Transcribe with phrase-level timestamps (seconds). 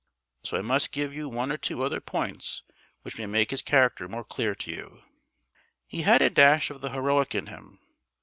[0.41, 2.63] So I must just give you one or two other points
[3.03, 5.03] which may make his character more clear to you.
[5.85, 7.77] He had a dash of the heroic in him.